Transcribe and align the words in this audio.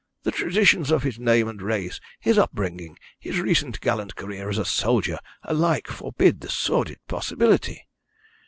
"The 0.23 0.31
traditions 0.31 0.89
of 0.89 1.03
his 1.03 1.19
name 1.19 1.47
and 1.47 1.61
race, 1.61 1.99
his 2.19 2.35
upbringing, 2.35 2.97
his 3.19 3.39
recent 3.39 3.79
gallant 3.81 4.15
career 4.15 4.49
as 4.49 4.57
a 4.57 4.65
soldier, 4.65 5.19
alike 5.43 5.85
forbid 5.89 6.41
the 6.41 6.49
sordid 6.49 6.97
possibility. 7.07 7.85